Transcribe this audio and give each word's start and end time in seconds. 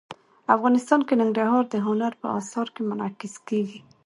افغانستان 0.55 0.99
کې 1.07 1.13
ننګرهار 1.21 1.63
د 1.69 1.75
هنر 1.87 2.11
په 2.21 2.27
اثار 2.39 2.67
کې 2.75 2.81
منعکس 2.89 3.33
کېږي. 3.47 3.79